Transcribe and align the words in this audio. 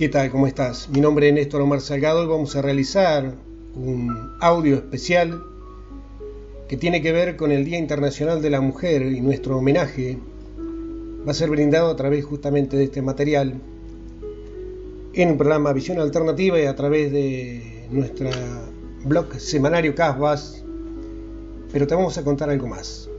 ¿Qué 0.00 0.08
tal? 0.08 0.30
¿Cómo 0.30 0.46
estás? 0.46 0.88
Mi 0.88 0.98
nombre 0.98 1.28
es 1.28 1.34
Néstor 1.34 1.60
Omar 1.60 1.82
Salgado 1.82 2.24
y 2.24 2.26
vamos 2.26 2.56
a 2.56 2.62
realizar 2.62 3.34
un 3.74 4.30
audio 4.40 4.76
especial 4.76 5.42
que 6.68 6.78
tiene 6.78 7.02
que 7.02 7.12
ver 7.12 7.36
con 7.36 7.52
el 7.52 7.66
Día 7.66 7.76
Internacional 7.76 8.40
de 8.40 8.48
la 8.48 8.62
Mujer 8.62 9.02
y 9.02 9.20
nuestro 9.20 9.58
homenaje 9.58 10.16
va 11.28 11.32
a 11.32 11.34
ser 11.34 11.50
brindado 11.50 11.90
a 11.90 11.96
través 11.96 12.24
justamente 12.24 12.78
de 12.78 12.84
este 12.84 13.02
material 13.02 13.60
en 15.12 15.28
el 15.28 15.36
programa 15.36 15.74
Visión 15.74 15.98
Alternativa 15.98 16.58
y 16.58 16.64
a 16.64 16.74
través 16.74 17.12
de 17.12 17.86
nuestra 17.90 18.30
blog 19.04 19.34
semanario 19.38 19.94
Casbas, 19.94 20.64
pero 21.74 21.86
te 21.86 21.94
vamos 21.94 22.16
a 22.16 22.24
contar 22.24 22.48
algo 22.48 22.68
más. 22.68 23.09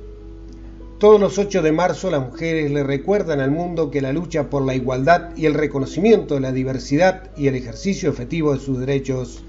Todos 1.02 1.20
los 1.20 1.39
8 1.39 1.63
de 1.63 1.71
marzo 1.71 2.11
las 2.11 2.21
mujeres 2.21 2.70
le 2.70 2.83
recuerdan 2.83 3.39
al 3.39 3.50
mundo 3.50 3.89
que 3.89 4.01
la 4.01 4.13
lucha 4.13 4.51
por 4.51 4.63
la 4.63 4.75
igualdad 4.75 5.36
y 5.36 5.47
el 5.47 5.55
reconocimiento 5.55 6.36
de 6.36 6.41
la 6.41 6.51
diversidad 6.51 7.32
y 7.36 7.47
el 7.47 7.55
ejercicio 7.55 8.07
efectivo 8.07 8.54
de 8.54 8.60
sus 8.60 8.77
derechos 8.77 9.43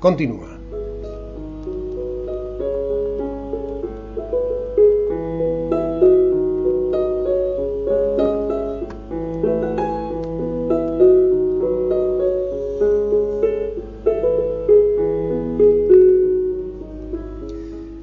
continúa. 0.00 0.58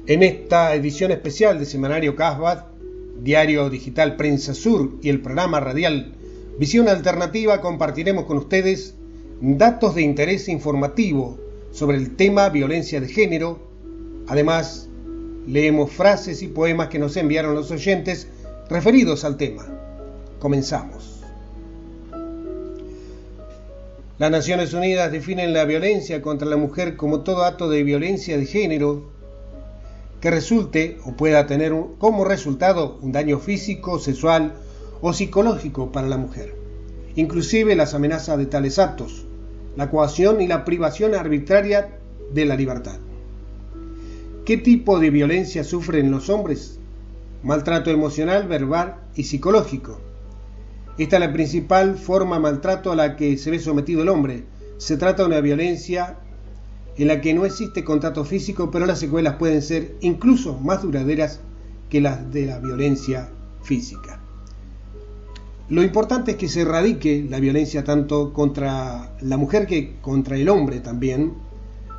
En 0.06 0.22
esta 0.22 0.76
edición 0.76 1.10
especial 1.10 1.58
de 1.58 1.64
Semanario 1.64 2.14
Casbat 2.14 2.73
diario 3.24 3.70
digital 3.70 4.16
Prensa 4.16 4.52
Sur 4.52 4.98
y 5.02 5.08
el 5.08 5.22
programa 5.22 5.58
radial 5.58 6.14
Visión 6.58 6.88
Alternativa 6.88 7.60
compartiremos 7.62 8.26
con 8.26 8.36
ustedes 8.36 8.94
datos 9.40 9.94
de 9.94 10.02
interés 10.02 10.48
informativo 10.48 11.38
sobre 11.72 11.96
el 11.96 12.14
tema 12.14 12.48
violencia 12.50 13.00
de 13.00 13.08
género. 13.08 13.58
Además, 14.28 14.88
leemos 15.48 15.90
frases 15.90 16.42
y 16.42 16.48
poemas 16.48 16.88
que 16.88 17.00
nos 17.00 17.16
enviaron 17.16 17.54
los 17.54 17.70
oyentes 17.70 18.28
referidos 18.68 19.24
al 19.24 19.36
tema. 19.36 19.66
Comenzamos. 20.38 21.22
Las 24.18 24.30
Naciones 24.30 24.74
Unidas 24.74 25.10
definen 25.10 25.52
la 25.52 25.64
violencia 25.64 26.22
contra 26.22 26.46
la 26.46 26.56
mujer 26.56 26.96
como 26.96 27.22
todo 27.22 27.44
acto 27.44 27.68
de 27.68 27.82
violencia 27.82 28.38
de 28.38 28.46
género 28.46 29.13
que 30.24 30.30
resulte 30.30 30.96
o 31.04 31.12
pueda 31.12 31.46
tener 31.46 31.74
como 31.98 32.24
resultado 32.24 32.98
un 33.02 33.12
daño 33.12 33.38
físico, 33.40 33.98
sexual 33.98 34.54
o 35.02 35.12
psicológico 35.12 35.92
para 35.92 36.08
la 36.08 36.16
mujer. 36.16 36.56
Inclusive 37.14 37.76
las 37.76 37.92
amenazas 37.92 38.38
de 38.38 38.46
tales 38.46 38.78
actos, 38.78 39.26
la 39.76 39.90
coacción 39.90 40.40
y 40.40 40.46
la 40.46 40.64
privación 40.64 41.14
arbitraria 41.14 41.98
de 42.32 42.46
la 42.46 42.56
libertad. 42.56 42.96
¿Qué 44.46 44.56
tipo 44.56 44.98
de 44.98 45.10
violencia 45.10 45.62
sufren 45.62 46.10
los 46.10 46.30
hombres? 46.30 46.78
Maltrato 47.42 47.90
emocional, 47.90 48.48
verbal 48.48 49.02
y 49.14 49.24
psicológico. 49.24 50.00
Esta 50.96 51.16
es 51.16 51.20
la 51.20 51.34
principal 51.34 51.98
forma 51.98 52.36
de 52.36 52.42
maltrato 52.44 52.90
a 52.90 52.96
la 52.96 53.16
que 53.16 53.36
se 53.36 53.50
ve 53.50 53.58
sometido 53.58 54.00
el 54.00 54.08
hombre. 54.08 54.44
Se 54.78 54.96
trata 54.96 55.22
de 55.24 55.28
una 55.28 55.42
violencia 55.42 56.16
en 56.96 57.08
la 57.08 57.20
que 57.20 57.34
no 57.34 57.44
existe 57.44 57.84
contacto 57.84 58.24
físico, 58.24 58.70
pero 58.70 58.86
las 58.86 59.00
secuelas 59.00 59.36
pueden 59.36 59.62
ser 59.62 59.96
incluso 60.00 60.58
más 60.58 60.82
duraderas 60.82 61.40
que 61.90 62.00
las 62.00 62.32
de 62.32 62.46
la 62.46 62.58
violencia 62.58 63.28
física. 63.62 64.20
Lo 65.68 65.82
importante 65.82 66.32
es 66.32 66.36
que 66.36 66.48
se 66.48 66.60
erradique 66.60 67.26
la 67.28 67.40
violencia 67.40 67.84
tanto 67.84 68.32
contra 68.32 69.16
la 69.22 69.36
mujer 69.36 69.66
que 69.66 69.96
contra 70.02 70.36
el 70.36 70.48
hombre 70.48 70.80
también. 70.80 71.32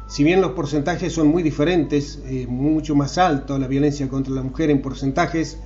Si 0.07 0.23
bien 0.23 0.39
los 0.39 0.51
porcentajes 0.51 1.11
son 1.11 1.29
muy 1.29 1.41
diferentes, 1.41 2.21
mucho 2.47 2.95
más 2.95 3.17
alto 3.17 3.57
la 3.57 3.67
violencia 3.67 4.07
contra 4.07 4.33
la 4.35 4.43
mujer 4.43 4.69
en 4.69 4.83
porcentajes, 4.83 5.57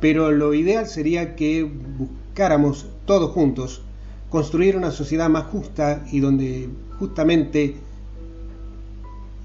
pero 0.00 0.30
lo 0.30 0.54
ideal 0.54 0.86
sería 0.86 1.34
que 1.34 1.64
buscáramos 1.64 2.86
todos 3.06 3.32
juntos 3.32 3.82
construir 4.30 4.76
una 4.76 4.92
sociedad 4.92 5.28
más 5.28 5.44
justa 5.44 6.04
y 6.10 6.20
donde 6.20 6.68
justamente 6.98 7.76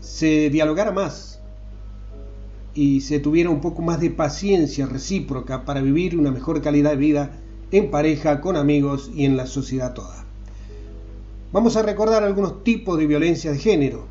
se 0.08 0.50
dialogara 0.50 0.92
más 0.92 1.40
y 2.74 3.02
se 3.02 3.20
tuviera 3.20 3.50
un 3.50 3.60
poco 3.60 3.82
más 3.82 4.00
de 4.00 4.10
paciencia 4.10 4.86
recíproca 4.86 5.66
para 5.66 5.82
vivir 5.82 6.18
una 6.18 6.32
mejor 6.32 6.62
calidad 6.62 6.92
de 6.92 6.96
vida 6.96 7.32
en 7.72 7.92
pareja, 7.92 8.40
con 8.40 8.56
amigos 8.56 9.12
y 9.14 9.26
en 9.26 9.36
la 9.36 9.46
sociedad 9.46 9.94
toda. 9.94 10.24
Vamos 11.52 11.76
a 11.76 11.82
recordar 11.82 12.24
algunos 12.24 12.64
tipos 12.64 12.98
de 12.98 13.06
violencia 13.06 13.52
de 13.52 13.60
género. 13.60 14.06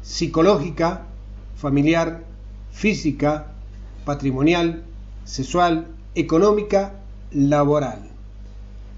Psicológica, 0.00 1.06
familiar, 1.54 2.24
física, 2.72 3.52
patrimonial, 4.06 4.84
sexual, 5.24 5.88
económica, 6.14 6.94
laboral. 7.30 8.08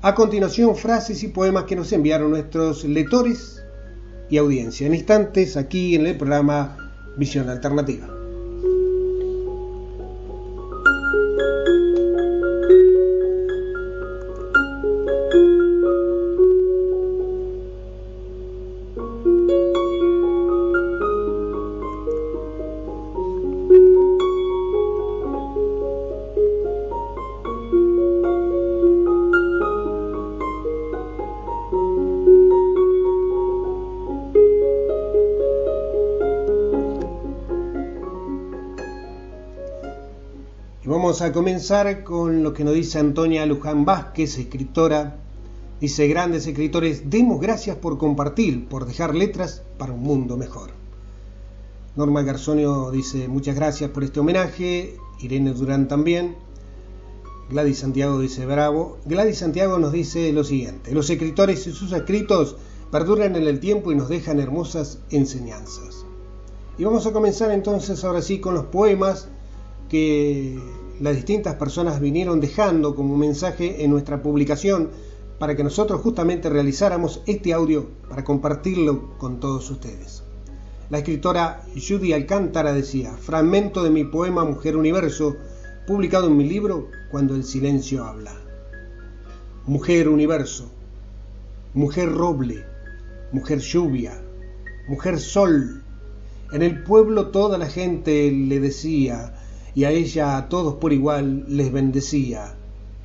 A 0.03 0.15
continuación, 0.15 0.77
frases 0.77 1.23
y 1.25 1.29
poemas 1.29 1.65
que 1.65 1.77
nos 1.77 1.93
enviaron 1.93 2.31
nuestros 2.31 2.85
lectores 2.85 3.60
y 4.31 4.39
audiencia. 4.39 4.87
En 4.87 4.95
instantes, 4.95 5.57
aquí 5.57 5.95
en 5.97 6.07
el 6.07 6.17
programa 6.17 6.77
Visión 7.17 7.49
Alternativa. 7.49 8.20
A 41.11 41.33
comenzar 41.33 42.05
con 42.05 42.45
lo 42.45 42.55
que 42.55 42.63
nos 42.63 42.75
dice 42.75 43.01
Antonia 43.01 43.45
Luján 43.45 43.85
Vázquez, 43.85 44.39
escritora. 44.39 45.17
Dice, 45.81 46.07
grandes 46.07 46.47
escritores, 46.47 47.11
demos 47.11 47.41
gracias 47.41 47.77
por 47.77 47.99
compartir, 47.99 48.69
por 48.69 48.87
dejar 48.87 49.17
letras 49.17 49.65
para 49.77 49.93
un 49.93 50.05
mundo 50.05 50.37
mejor. 50.37 50.71
Norma 51.97 52.23
Garzonio 52.23 52.93
dice, 52.93 53.27
muchas 53.27 53.57
gracias 53.57 53.91
por 53.91 54.05
este 54.05 54.21
homenaje. 54.21 54.95
Irene 55.19 55.53
Durán 55.53 55.89
también. 55.89 56.37
Gladys 57.51 57.79
Santiago 57.79 58.21
dice, 58.21 58.47
bravo. 58.47 58.99
Gladys 59.05 59.39
Santiago 59.39 59.81
nos 59.81 59.91
dice 59.91 60.33
lo 60.33 60.45
siguiente, 60.45 60.93
los 60.95 61.11
escritores 61.11 61.67
y 61.67 61.73
sus 61.73 61.91
escritos 61.91 62.55
perduran 62.93 63.35
en 63.35 63.49
el 63.49 63.59
tiempo 63.59 63.91
y 63.91 63.97
nos 63.97 64.09
dejan 64.09 64.39
hermosas 64.39 65.01
enseñanzas. 65.11 66.07
Y 66.79 66.85
vamos 66.85 67.05
a 67.07 67.13
comenzar 67.13 67.51
entonces 67.51 68.05
ahora 68.05 68.23
sí 68.23 68.39
con 68.39 68.55
los 68.55 68.67
poemas 68.67 69.27
que 69.89 70.57
las 71.01 71.17
distintas 71.17 71.55
personas 71.55 71.99
vinieron 71.99 72.41
dejando 72.41 72.95
como 72.95 73.17
mensaje 73.17 73.83
en 73.83 73.91
nuestra 73.91 74.23
publicación 74.23 74.91
para 75.39 75.57
que 75.57 75.65
nosotros 75.65 76.03
justamente 76.03 76.51
realizáramos 76.51 77.23
este 77.27 77.55
audio 77.55 77.89
para 78.09 78.23
compartirlo 78.23 79.17
con 79.17 79.41
todos 79.41 79.71
ustedes. 79.71 80.23
La 80.91 80.99
escritora 80.99 81.63
Judy 81.75 82.13
Alcántara 82.13 82.75
decía, 82.75 83.13
fragmento 83.13 83.83
de 83.83 83.89
mi 83.89 84.05
poema 84.05 84.45
Mujer 84.45 84.77
Universo, 84.77 85.37
publicado 85.87 86.27
en 86.27 86.37
mi 86.37 86.47
libro 86.47 86.89
Cuando 87.11 87.35
el 87.35 87.45
silencio 87.45 88.05
habla. 88.05 88.35
Mujer 89.67 90.09
Universo, 90.09 90.71
mujer 91.73 92.13
roble, 92.13 92.67
mujer 93.33 93.61
lluvia, 93.61 94.21
mujer 94.87 95.19
sol. 95.19 95.83
En 96.53 96.63
el 96.63 96.83
pueblo 96.83 97.29
toda 97.29 97.57
la 97.57 97.69
gente 97.69 98.31
le 98.31 98.61
decía, 98.61 99.35
y 99.75 99.85
a 99.85 99.91
ella 99.91 100.37
a 100.37 100.49
todos 100.49 100.75
por 100.77 100.93
igual 100.93 101.45
les 101.49 101.73
bendecía, 101.73 102.57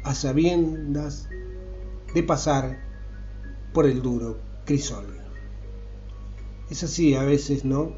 a 0.04 0.16
sabiendas 0.16 1.30
de 2.14 2.24
pasar 2.24 2.80
por 3.74 3.86
el 3.86 4.02
duro 4.02 4.38
crisol. 4.66 5.06
Es 6.70 6.84
así 6.84 7.14
a 7.14 7.24
veces, 7.24 7.66
¿no? 7.66 7.94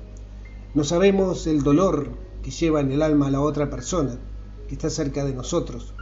No 0.73 0.83
sabemos 0.83 1.47
el 1.47 1.63
dolor 1.63 2.09
que 2.43 2.51
lleva 2.51 2.81
en 2.81 2.91
el 2.91 3.01
alma 3.01 3.27
a 3.27 3.31
la 3.31 3.41
otra 3.41 3.69
persona 3.69 4.17
que 4.67 4.75
está 4.75 4.89
cerca 4.89 5.23
de 5.23 5.33
nosotros, 5.33 5.93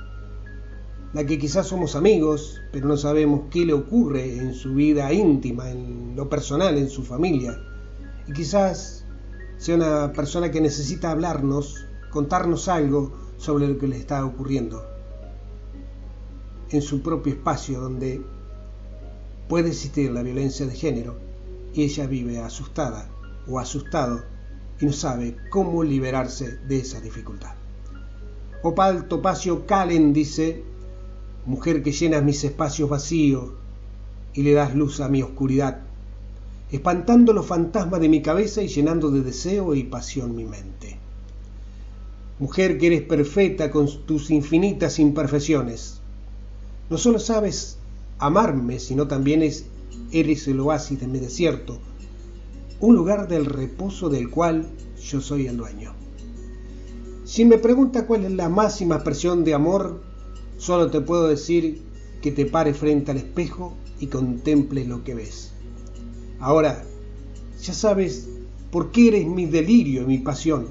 la 1.14 1.26
que 1.26 1.38
quizás 1.38 1.68
somos 1.68 1.96
amigos, 1.96 2.62
pero 2.72 2.88
no 2.88 2.98
sabemos 2.98 3.44
qué 3.52 3.66
le 3.66 3.74
ocurre 3.74 4.38
en 4.38 4.54
su 4.54 4.74
vida 4.74 5.14
íntima, 5.14 5.70
en 5.70 6.16
lo 6.16 6.28
personal, 6.28 6.78
en 6.78 6.90
su 6.90 7.04
familia. 7.04 7.58
Y 8.28 8.34
quizás 8.34 9.06
sea 9.58 9.76
una 9.76 10.12
persona 10.12 10.52
que 10.52 10.60
necesita 10.60 11.12
hablarnos 11.12 11.86
contarnos 12.16 12.70
algo 12.70 13.12
sobre 13.36 13.68
lo 13.68 13.78
que 13.78 13.90
le 13.90 13.98
está 13.98 14.24
ocurriendo 14.24 14.82
en 16.70 16.82
su 16.82 17.02
propio 17.02 17.34
espacio 17.34 17.82
donde 17.82 18.22
puede 19.50 19.68
existir 19.68 20.10
la 20.12 20.24
violencia 20.24 20.66
de 20.66 20.74
género 20.74 21.18
y 21.74 21.84
ella 21.84 22.08
vive 22.08 22.40
asustada 22.40 23.10
o 23.50 23.60
asustado 23.60 24.24
y 24.80 24.86
no 24.86 24.94
sabe 24.94 25.36
cómo 25.50 25.84
liberarse 25.84 26.56
de 26.56 26.78
esa 26.78 27.02
dificultad. 27.02 27.52
Opal 28.64 29.10
Topacio 29.10 29.66
Calen 29.66 30.14
dice, 30.14 30.64
mujer 31.46 31.84
que 31.84 31.92
llenas 31.92 32.24
mis 32.24 32.46
espacios 32.46 32.90
vacíos 32.90 33.52
y 34.34 34.44
le 34.44 34.54
das 34.54 34.74
luz 34.74 35.02
a 35.02 35.10
mi 35.10 35.22
oscuridad, 35.22 35.82
espantando 36.72 37.34
los 37.34 37.46
fantasmas 37.46 38.00
de 38.00 38.08
mi 38.08 38.22
cabeza 38.22 38.62
y 38.62 38.70
llenando 38.70 39.12
de 39.12 39.22
deseo 39.22 39.76
y 39.76 39.84
pasión 39.84 40.34
mi 40.34 40.46
mente. 40.46 41.04
Mujer 42.38 42.78
que 42.78 42.88
eres 42.88 43.02
perfecta 43.02 43.72
con 43.72 43.88
tus 44.06 44.30
infinitas 44.30 45.00
imperfecciones, 45.00 46.02
no 46.90 46.98
solo 46.98 47.18
sabes 47.18 47.78
amarme, 48.20 48.80
sino 48.80 49.08
también 49.08 49.42
es, 49.42 49.66
eres 50.12 50.48
el 50.48 50.60
oasis 50.60 51.00
de 51.00 51.08
mi 51.08 51.20
desierto, 51.20 51.80
un 52.80 52.96
lugar 52.96 53.28
del 53.28 53.46
reposo 53.46 54.10
del 54.10 54.30
cual 54.30 54.68
yo 55.02 55.22
soy 55.22 55.48
el 55.48 55.58
dueño. 55.58 55.94
Si 57.24 57.46
me 57.46 57.58
pregunta 57.58 58.06
cuál 58.06 58.26
es 58.26 58.32
la 58.32 58.50
máxima 58.50 58.96
expresión 58.96 59.44
de 59.44 59.54
amor, 59.54 60.04
solo 60.58 60.92
te 60.92 61.02
puedo 61.02 61.28
decir 61.28 61.82
que 62.22 62.32
te 62.32 62.46
pare 62.46 62.74
frente 62.74 63.12
al 63.12 63.18
espejo 63.18 63.74
y 64.00 64.08
contemple 64.08 64.86
lo 64.86 65.04
que 65.04 65.16
ves. 65.16 65.54
Ahora, 66.40 66.84
ya 67.62 67.74
sabes 67.74 68.28
por 68.72 68.92
qué 68.92 69.08
eres 69.08 69.26
mi 69.28 69.46
delirio 69.46 70.04
y 70.04 70.06
mi 70.06 70.18
pasión. 70.20 70.68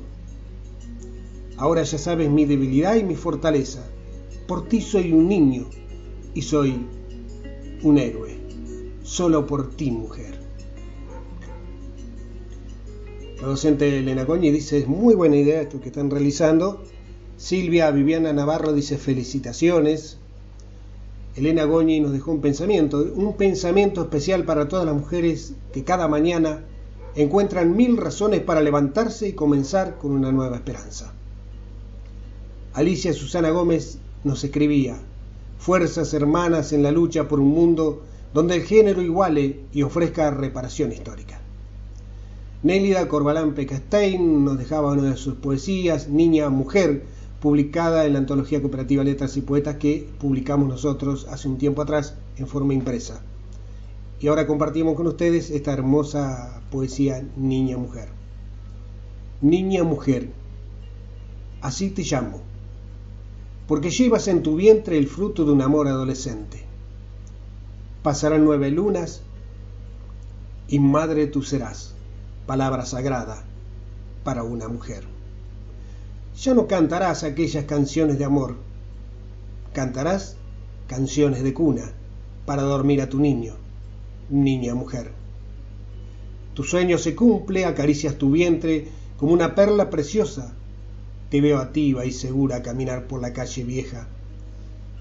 Ahora 1.57 1.83
ya 1.83 1.99
sabes 1.99 2.31
mi 2.31 2.45
debilidad 2.45 2.97
y 2.97 3.05
mi 3.05 3.15
fortaleza. 3.15 3.85
Por 4.49 4.69
ti 4.69 4.81
soy 4.81 5.13
un 5.13 5.29
niño 5.29 5.69
y 6.35 6.43
soy 6.43 6.87
un 7.83 7.99
héroe. 7.99 8.37
Solo 9.03 9.47
por 9.47 9.71
ti, 9.77 9.91
mujer. 9.91 10.41
La 13.41 13.49
docente 13.49 13.99
Elena 13.99 14.27
Coñi 14.27 14.51
dice, 14.51 14.79
es 14.79 14.89
muy 14.89 15.15
buena 15.15 15.37
idea 15.37 15.61
esto 15.61 15.81
que 15.81 15.89
están 15.89 16.11
realizando. 16.11 16.83
Silvia 17.37 17.91
Viviana 17.91 18.33
Navarro 18.33 18.73
dice, 18.73 18.97
felicitaciones. 18.97 20.19
Elena 21.37 21.65
Goñi 21.65 22.01
nos 22.01 22.13
dejó 22.13 22.33
un 22.33 22.41
pensamiento, 22.41 22.99
un 23.15 23.37
pensamiento 23.37 24.03
especial 24.03 24.45
para 24.45 24.69
todas 24.69 24.87
las 24.87 24.95
mujeres 24.95 25.55
que 25.73 25.85
cada 25.85 26.09
mañana 26.09 26.65
encuentran 27.17 27.77
mil 27.77 27.97
razones 27.97 28.41
para 28.41 28.61
levantarse 28.61 29.29
y 29.29 29.33
comenzar 29.35 29.99
con 29.99 30.13
una 30.13 30.33
nueva 30.33 30.57
esperanza. 30.57 31.14
Alicia 32.75 33.13
Susana 33.13 33.51
Gómez 33.51 33.99
nos 34.25 34.43
escribía, 34.43 34.97
fuerzas 35.59 36.13
hermanas 36.13 36.73
en 36.73 36.83
la 36.83 36.91
lucha 36.91 37.29
por 37.29 37.39
un 37.39 37.51
mundo 37.51 38.03
donde 38.33 38.57
el 38.57 38.63
género 38.63 39.01
iguale 39.01 39.61
y 39.73 39.83
ofrezca 39.83 40.33
reparación 40.33 40.91
histórica. 40.91 41.39
Nélida 42.65 43.07
Corbalán 43.07 43.55
Pecastein 43.55 44.45
nos 44.45 44.59
dejaba 44.59 44.91
una 44.91 45.11
de 45.11 45.17
sus 45.17 45.35
poesías, 45.35 46.09
Niña 46.09 46.49
Mujer, 46.49 47.05
publicada 47.41 48.07
en 48.07 48.15
la 48.15 48.19
antología 48.19 48.61
cooperativa 48.61 49.05
Letras 49.05 49.37
y 49.37 49.43
Poetas 49.43 49.77
que 49.77 50.09
publicamos 50.19 50.67
nosotros 50.67 51.29
hace 51.31 51.47
un 51.47 51.59
tiempo 51.59 51.81
atrás 51.81 52.17
en 52.39 52.49
forma 52.49 52.75
impresa. 52.75 53.23
Y 54.19 54.27
ahora 54.27 54.49
compartimos 54.49 54.97
con 54.97 55.07
ustedes 55.07 55.51
esta 55.51 55.73
hermosa 55.73 56.61
poesía 56.73 57.25
Niña 57.37 57.77
Mujer. 57.79 58.09
Niña 59.43 59.85
Mujer, 59.85 60.31
así 61.61 61.91
te 61.91 62.03
llamo, 62.03 62.41
porque 63.67 63.91
llevas 63.91 64.29
en 64.29 64.43
tu 64.43 64.57
vientre 64.57 64.99
el 64.99 65.07
fruto 65.07 65.45
de 65.45 65.53
un 65.53 65.63
amor 65.63 65.89
adolescente. 65.89 66.65
Pasarán 68.03 68.45
nueve 68.45 68.71
lunas 68.71 69.23
y 70.69 70.79
madre 70.79 71.27
tú 71.27 71.43
serás 71.43 71.95
palabra 72.47 72.85
sagrada 72.85 73.45
para 74.23 74.43
una 74.43 74.69
mujer. 74.69 75.05
Ya 76.37 76.53
no 76.55 76.67
cantarás 76.67 77.23
aquellas 77.23 77.65
canciones 77.65 78.19
de 78.19 78.25
amor, 78.25 78.57
cantarás 79.73 80.37
canciones 80.89 81.43
de 81.43 81.55
cuna 81.55 81.93
para 82.45 82.63
dormir 82.63 83.01
a 83.01 83.09
tu 83.09 83.19
niño, 83.19 83.55
niña 84.29 84.75
mujer. 84.75 85.13
Tu 86.55 86.63
sueño 86.63 86.99
se 86.99 87.15
cumple, 87.15 87.65
acaricias 87.65 88.17
tu 88.17 88.31
vientre 88.31 88.89
como 89.17 89.33
una 89.33 89.55
perla 89.55 89.91
preciosa. 89.91 90.55
Te 91.35 91.41
veo 91.41 91.59
activa 91.59 92.07
y 92.07 92.13
segura 92.13 92.63
caminar 92.63 93.09
por 93.09 93.21
la 93.21 93.33
calle 93.33 93.65
vieja, 93.65 94.07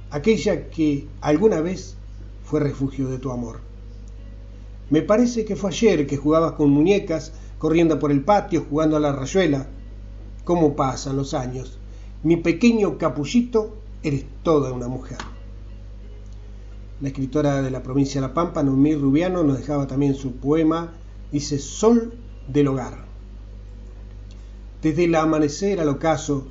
aquella 0.09 0.67
que 0.71 1.07
alguna 1.21 1.61
vez 1.61 1.95
fue 2.43 2.59
refugio 2.59 3.07
de 3.07 3.19
tu 3.19 3.29
amor. 3.29 3.59
Me 4.89 5.03
parece 5.03 5.45
que 5.45 5.55
fue 5.55 5.69
ayer 5.69 6.07
que 6.07 6.17
jugabas 6.17 6.53
con 6.53 6.71
muñecas, 6.71 7.33
corriendo 7.59 7.99
por 7.99 8.11
el 8.11 8.23
patio, 8.23 8.65
jugando 8.67 8.97
a 8.97 8.99
la 8.99 9.11
rayuela. 9.11 9.67
¿Cómo 10.43 10.75
pasan 10.75 11.17
los 11.17 11.35
años? 11.35 11.77
Mi 12.23 12.35
pequeño 12.37 12.97
capullito, 12.97 13.77
eres 14.01 14.25
toda 14.41 14.73
una 14.73 14.87
mujer. 14.87 15.19
La 16.99 17.09
escritora 17.09 17.61
de 17.61 17.69
la 17.69 17.83
provincia 17.83 18.19
de 18.19 18.27
La 18.27 18.33
Pampa, 18.33 18.63
Noemí 18.63 18.95
Rubiano, 18.95 19.43
nos 19.43 19.59
dejaba 19.59 19.85
también 19.85 20.15
su 20.15 20.31
poema, 20.37 20.93
dice 21.31 21.59
Sol 21.59 22.15
del 22.47 22.69
hogar. 22.69 23.12
Desde 24.83 25.05
el 25.05 25.15
amanecer 25.15 25.79
al 25.79 25.87
ocaso, 25.87 26.43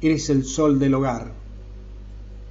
eres 0.00 0.30
el 0.30 0.44
sol 0.44 0.78
del 0.78 0.94
hogar. 0.94 1.32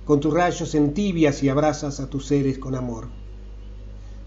Con 0.03 0.19
tus 0.19 0.33
rayos 0.33 0.75
entibias 0.75 1.41
y 1.41 1.47
abrazas 1.47 2.01
a 2.01 2.09
tus 2.09 2.25
seres 2.25 2.57
con 2.57 2.75
amor. 2.75 3.07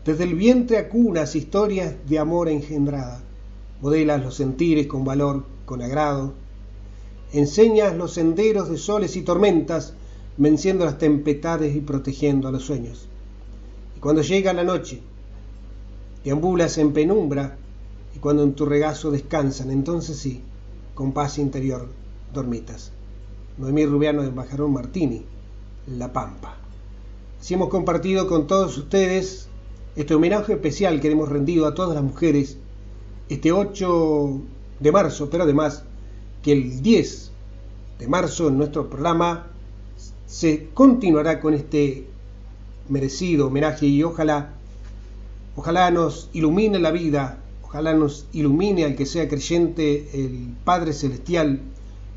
Desde 0.07 0.25
el 0.25 0.35
vientre 0.35 0.79
acunas 0.79 1.37
historias 1.37 1.95
de 2.09 2.19
amor 2.19 2.49
engendrada. 2.49 3.21
Modelas 3.83 4.23
los 4.23 4.35
sentires 4.35 4.87
con 4.87 5.05
valor, 5.05 5.45
con 5.67 5.83
agrado. 5.83 6.33
Enseñas 7.35 7.95
los 7.95 8.15
senderos 8.15 8.71
de 8.71 8.79
soles 8.79 9.15
y 9.17 9.21
tormentas, 9.21 9.93
venciendo 10.39 10.87
las 10.87 10.97
tempestades 10.97 11.77
y 11.77 11.83
protegiendo 11.83 12.49
a 12.49 12.53
los 12.53 12.63
sueños. 12.63 13.07
Y 13.95 14.01
cuando 14.01 14.23
llega 14.23 14.55
la 14.55 14.65
noche, 14.65 15.03
deambulas 16.25 16.79
en 16.79 16.95
penumbra, 16.95 17.59
y 18.17 18.21
cuando 18.21 18.43
en 18.43 18.55
tu 18.55 18.65
regazo 18.65 19.11
descansan, 19.11 19.71
entonces 19.71 20.17
sí, 20.17 20.43
con 20.99 21.13
paz 21.13 21.39
interior, 21.39 21.87
dormitas. 22.35 22.91
Noemí 23.57 23.87
Rubiano 23.87 24.23
de 24.23 24.31
Bajarón 24.31 24.73
Martini, 24.73 25.25
La 25.97 26.13
Pampa. 26.13 26.57
Así 27.41 27.55
hemos 27.55 27.69
compartido 27.69 28.27
con 28.27 28.49
todos 28.49 28.77
ustedes 28.77 29.49
este 29.95 30.17
homenaje 30.17 30.55
especial 30.55 31.01
que 31.01 31.09
hemos 31.09 31.29
rendido 31.29 31.69
a 31.69 31.75
todas 31.75 31.95
las 31.95 32.03
mujeres 32.03 32.59
este 33.29 33.53
8 33.53 34.41
de 34.81 34.91
marzo, 34.91 35.31
pero 35.31 35.45
además 35.45 35.85
que 36.43 36.51
el 36.51 36.83
10 36.83 37.31
de 38.01 38.09
marzo 38.09 38.49
en 38.49 38.59
nuestro 38.59 38.91
programa 38.91 39.47
se 40.27 40.67
continuará 40.75 41.39
con 41.39 41.55
este 41.55 42.09
merecido 42.89 43.47
homenaje 43.47 43.87
y 43.87 44.03
ojalá, 44.03 44.55
ojalá 45.55 45.93
nos 45.93 46.29
ilumine 46.33 46.81
la 46.81 46.91
vida, 46.91 47.39
ojalá 47.69 47.93
nos 47.93 48.27
ilumine 48.33 48.85
al 48.85 48.97
que 48.97 49.05
sea 49.05 49.29
creyente 49.29 50.09
el 50.15 50.55
Padre 50.65 50.95
Celestial 50.95 51.61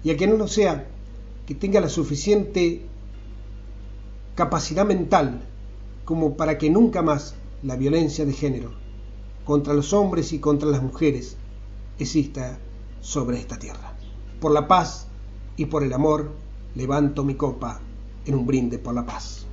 y 0.01 0.11
a 0.11 0.17
que 0.17 0.25
no 0.25 0.37
lo 0.37 0.47
sea, 0.47 0.87
que 1.45 1.55
tenga 1.55 1.81
la 1.81 1.89
suficiente 1.89 2.83
capacidad 4.35 4.85
mental 4.85 5.41
como 6.05 6.37
para 6.37 6.57
que 6.57 6.69
nunca 6.69 7.01
más 7.01 7.35
la 7.63 7.75
violencia 7.75 8.25
de 8.25 8.31
género 8.31 8.71
contra 9.43 9.73
los 9.73 9.91
hombres 9.91 10.31
y 10.31 10.39
contra 10.39 10.69
las 10.69 10.81
mujeres 10.81 11.35
exista 11.99 12.57
sobre 13.01 13.37
esta 13.37 13.59
tierra. 13.59 13.97
Por 14.39 14.53
la 14.53 14.69
paz 14.69 15.07
y 15.57 15.65
por 15.65 15.83
el 15.83 15.91
amor 15.91 16.31
levanto 16.75 17.25
mi 17.25 17.35
copa 17.35 17.81
en 18.25 18.35
un 18.35 18.45
brinde 18.45 18.79
por 18.79 18.93
la 18.93 19.05
paz. 19.05 19.47